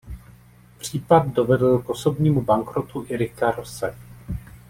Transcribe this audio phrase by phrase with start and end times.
[0.77, 3.97] Případ dovedl k osobnímu bankrotu i Ricka Rosse.